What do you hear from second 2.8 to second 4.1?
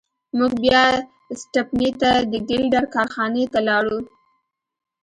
کارخانې ته لاړو.